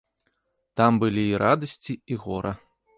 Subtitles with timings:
[0.81, 2.59] Там былі і радасці і гора.